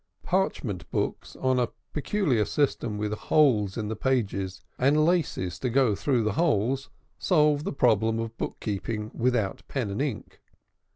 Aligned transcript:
Parchment 0.23 0.89
books 0.89 1.35
on 1.35 1.59
a 1.59 1.69
peculiar 1.93 2.43
system 2.43 2.97
with 2.97 3.13
holes 3.13 3.77
in 3.77 3.87
the 3.87 3.95
pages 3.95 4.59
and 4.79 5.05
laces 5.05 5.59
to 5.59 5.69
go 5.69 5.93
through 5.93 6.23
the 6.23 6.33
holes 6.33 6.89
solved 7.19 7.65
the 7.65 7.71
problem 7.71 8.17
of 8.17 8.35
bookkeeping 8.35 9.11
without 9.13 9.61
pen 9.67 9.91
and 9.91 10.01
ink. 10.01 10.41